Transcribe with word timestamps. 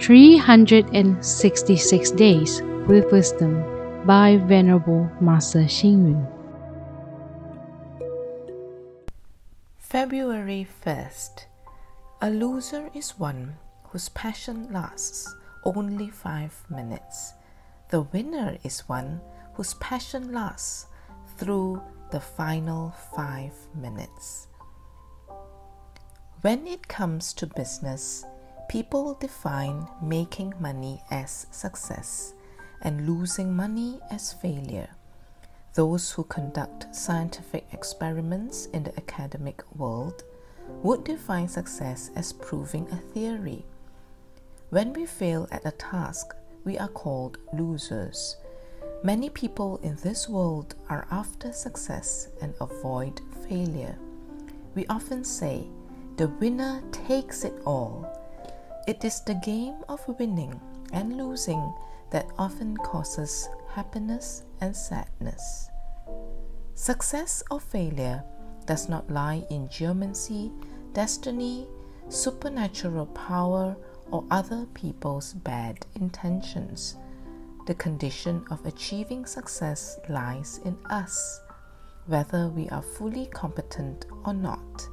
366 0.00 2.10
Days 2.12 2.62
with 2.88 3.12
Wisdom 3.12 3.62
by 4.06 4.36
Venerable 4.36 5.10
Master 5.20 5.60
Xing 5.60 6.08
Yun. 6.08 6.26
February 9.76 10.66
1st. 10.84 11.44
A 12.22 12.30
loser 12.30 12.90
is 12.94 13.18
one 13.18 13.56
whose 13.84 14.08
passion 14.08 14.72
lasts 14.72 15.34
only 15.64 16.08
five 16.08 16.64
minutes. 16.70 17.34
The 17.90 18.02
winner 18.02 18.56
is 18.64 18.88
one 18.88 19.20
whose 19.54 19.74
passion 19.74 20.32
lasts 20.32 20.86
through 21.36 21.82
the 22.10 22.20
final 22.20 22.94
five 23.14 23.52
minutes. 23.74 24.48
When 26.40 26.66
it 26.66 26.88
comes 26.88 27.34
to 27.34 27.46
business, 27.46 28.24
people 28.72 29.12
define 29.20 29.86
making 30.00 30.54
money 30.58 30.98
as 31.10 31.46
success 31.50 32.32
and 32.80 33.06
losing 33.06 33.54
money 33.54 34.00
as 34.10 34.32
failure. 34.32 34.88
Those 35.74 36.10
who 36.10 36.24
conduct 36.24 36.86
scientific 36.96 37.66
experiments 37.72 38.64
in 38.72 38.84
the 38.84 38.96
academic 38.96 39.62
world 39.76 40.24
would 40.82 41.04
define 41.04 41.48
success 41.48 42.10
as 42.16 42.32
proving 42.32 42.88
a 42.90 42.96
theory. 43.12 43.66
When 44.70 44.94
we 44.94 45.04
fail 45.04 45.46
at 45.52 45.66
a 45.66 45.72
task, 45.72 46.34
we 46.64 46.78
are 46.78 46.88
called 46.88 47.36
losers. 47.52 48.38
Many 49.04 49.28
people 49.28 49.80
in 49.82 49.96
this 49.96 50.30
world 50.30 50.76
are 50.88 51.06
after 51.10 51.52
success 51.52 52.30
and 52.40 52.54
avoid 52.58 53.20
failure. 53.46 53.98
We 54.74 54.86
often 54.86 55.24
say, 55.24 55.66
the 56.16 56.28
winner 56.28 56.82
takes 56.90 57.44
it 57.44 57.52
all. 57.66 58.21
It 58.86 59.04
is 59.04 59.20
the 59.20 59.34
game 59.34 59.84
of 59.88 60.00
winning 60.18 60.60
and 60.92 61.16
losing 61.16 61.72
that 62.10 62.26
often 62.36 62.76
causes 62.78 63.48
happiness 63.68 64.42
and 64.60 64.74
sadness. 64.74 65.70
Success 66.74 67.44
or 67.48 67.60
failure 67.60 68.24
does 68.66 68.88
not 68.88 69.08
lie 69.08 69.46
in 69.50 69.68
geomancy, 69.68 70.50
destiny, 70.94 71.68
supernatural 72.08 73.06
power, 73.06 73.76
or 74.10 74.24
other 74.32 74.66
people's 74.74 75.32
bad 75.32 75.86
intentions. 75.94 76.96
The 77.68 77.74
condition 77.74 78.44
of 78.50 78.66
achieving 78.66 79.26
success 79.26 80.00
lies 80.08 80.58
in 80.64 80.76
us, 80.86 81.40
whether 82.06 82.48
we 82.48 82.68
are 82.70 82.82
fully 82.82 83.26
competent 83.26 84.06
or 84.24 84.34
not. 84.34 84.88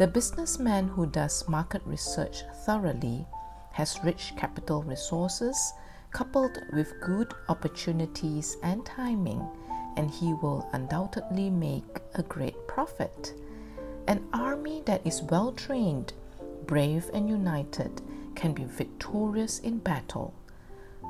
The 0.00 0.06
businessman 0.06 0.88
who 0.88 1.04
does 1.04 1.46
market 1.46 1.82
research 1.84 2.42
thoroughly 2.64 3.26
has 3.72 4.02
rich 4.02 4.32
capital 4.34 4.82
resources 4.82 5.74
coupled 6.10 6.56
with 6.72 6.98
good 7.02 7.34
opportunities 7.50 8.56
and 8.62 8.82
timing, 8.86 9.46
and 9.98 10.10
he 10.10 10.32
will 10.32 10.66
undoubtedly 10.72 11.50
make 11.50 11.98
a 12.14 12.22
great 12.22 12.56
profit. 12.66 13.34
An 14.06 14.26
army 14.32 14.82
that 14.86 15.06
is 15.06 15.20
well 15.20 15.52
trained, 15.52 16.14
brave, 16.64 17.10
and 17.12 17.28
united 17.28 18.00
can 18.34 18.54
be 18.54 18.64
victorious 18.64 19.58
in 19.58 19.80
battle. 19.80 20.32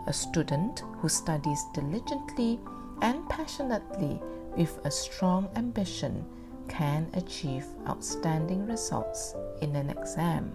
A 0.09 0.13
student 0.13 0.83
who 0.97 1.09
studies 1.09 1.65
diligently 1.75 2.59
and 3.03 3.29
passionately 3.29 4.21
with 4.57 4.85
a 4.85 4.91
strong 4.91 5.49
ambition 5.55 6.27
can 6.71 7.11
achieve 7.15 7.67
outstanding 7.87 8.65
results 8.67 9.35
in 9.61 9.75
an 9.77 9.91
exam. 9.91 10.53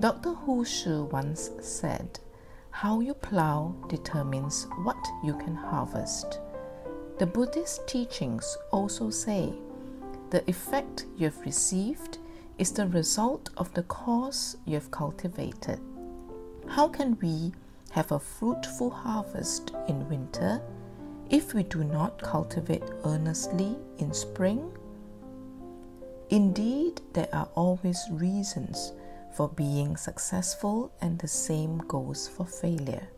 Dr. 0.00 0.30
Hu 0.30 0.64
Shi 0.64 1.00
once 1.10 1.50
said, 1.60 2.20
How 2.70 3.00
you 3.00 3.14
plow 3.14 3.74
determines 3.88 4.66
what 4.84 5.02
you 5.24 5.34
can 5.34 5.54
harvest. 5.54 6.40
The 7.18 7.26
Buddhist 7.26 7.86
teachings 7.88 8.56
also 8.70 9.10
say, 9.10 9.52
The 10.30 10.48
effect 10.48 11.06
you 11.16 11.24
have 11.26 11.40
received 11.44 12.18
is 12.58 12.72
the 12.72 12.86
result 12.86 13.50
of 13.56 13.72
the 13.74 13.82
cause 13.82 14.56
you 14.64 14.74
have 14.74 14.90
cultivated. 14.90 15.80
How 16.68 16.88
can 16.88 17.18
we 17.20 17.52
have 17.90 18.12
a 18.12 18.18
fruitful 18.18 18.90
harvest 18.90 19.72
in 19.88 20.08
winter 20.08 20.62
if 21.30 21.54
we 21.54 21.62
do 21.62 21.84
not 21.84 22.22
cultivate 22.22 22.84
earnestly 23.04 23.76
in 23.98 24.12
spring? 24.12 24.72
Indeed, 26.30 27.00
there 27.12 27.28
are 27.32 27.48
always 27.54 28.00
reasons 28.10 28.92
for 29.36 29.48
being 29.48 29.96
successful, 29.96 30.90
and 31.00 31.18
the 31.18 31.28
same 31.28 31.78
goes 31.86 32.26
for 32.26 32.46
failure. 32.46 33.08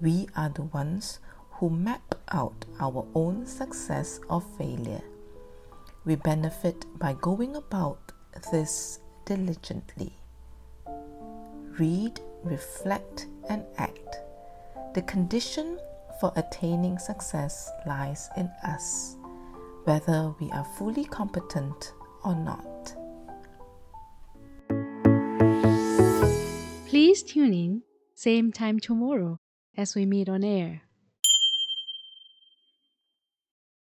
We 0.00 0.28
are 0.36 0.48
the 0.48 0.64
ones 0.64 1.20
who 1.52 1.70
map 1.70 2.14
out 2.30 2.64
our 2.80 3.06
own 3.14 3.46
success 3.46 4.20
or 4.28 4.42
failure. 4.58 5.02
We 6.04 6.16
benefit 6.16 6.86
by 6.98 7.14
going 7.20 7.56
about 7.56 8.12
this 8.52 9.00
diligently. 9.24 10.12
Read, 11.78 12.20
reflect, 12.42 13.26
and 13.48 13.64
act. 13.76 14.18
The 14.94 15.02
condition 15.02 15.78
for 16.20 16.32
attaining 16.36 16.98
success 16.98 17.70
lies 17.86 18.28
in 18.36 18.50
us, 18.64 19.16
whether 19.84 20.34
we 20.40 20.50
are 20.50 20.64
fully 20.76 21.04
competent 21.04 21.92
or 22.24 22.34
not. 22.34 22.94
Please 26.86 27.22
tune 27.22 27.54
in, 27.54 27.82
same 28.14 28.50
time 28.50 28.80
tomorrow 28.80 29.38
as 29.76 29.94
we 29.94 30.04
meet 30.06 30.28
on 30.28 30.42
air. 30.42 30.87